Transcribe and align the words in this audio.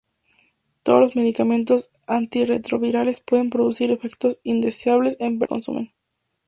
Todos 0.81 0.99
los 0.99 1.15
medicamentos 1.15 1.91
antirretrovirales 2.07 3.21
pueden 3.21 3.51
producir 3.51 3.91
efectos 3.91 4.39
indeseables 4.41 5.15
en 5.19 5.33
las 5.37 5.39
personas 5.41 5.47
que 5.47 5.55
los 5.61 5.65
consumen. 5.67 5.93